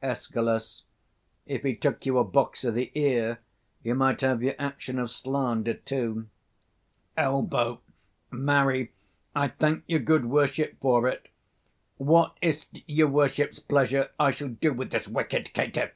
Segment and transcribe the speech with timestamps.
[0.00, 0.82] 170 Escal.
[1.46, 3.38] If he took you a box o' th' ear,
[3.82, 6.26] you might have your action of slander too.
[7.16, 7.78] Elb.
[8.30, 8.92] Marry,
[9.34, 11.28] I thank your good worship for it.
[11.96, 15.92] What is't your worship's pleasure I shall do with this wicked caitiff?